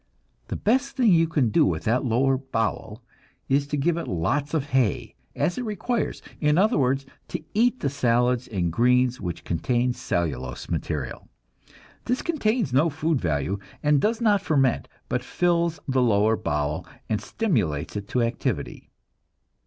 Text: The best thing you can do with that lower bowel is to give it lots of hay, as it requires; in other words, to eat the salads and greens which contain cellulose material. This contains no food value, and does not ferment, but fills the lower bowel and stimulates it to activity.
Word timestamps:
The 0.47 0.55
best 0.55 0.97
thing 0.97 1.13
you 1.13 1.27
can 1.27 1.49
do 1.49 1.63
with 1.63 1.83
that 1.83 2.03
lower 2.03 2.35
bowel 2.35 3.03
is 3.47 3.67
to 3.67 3.77
give 3.77 3.97
it 3.97 4.07
lots 4.07 4.55
of 4.55 4.69
hay, 4.71 5.13
as 5.35 5.59
it 5.59 5.63
requires; 5.63 6.23
in 6.39 6.57
other 6.57 6.79
words, 6.79 7.05
to 7.27 7.43
eat 7.53 7.81
the 7.81 7.89
salads 7.91 8.47
and 8.47 8.71
greens 8.73 9.21
which 9.21 9.43
contain 9.43 9.93
cellulose 9.93 10.69
material. 10.69 11.27
This 12.05 12.23
contains 12.23 12.73
no 12.73 12.89
food 12.89 13.21
value, 13.21 13.59
and 13.83 14.01
does 14.01 14.19
not 14.19 14.41
ferment, 14.41 14.87
but 15.07 15.23
fills 15.23 15.79
the 15.87 16.01
lower 16.01 16.35
bowel 16.35 16.83
and 17.07 17.21
stimulates 17.21 17.95
it 17.95 18.07
to 18.07 18.23
activity. 18.23 18.89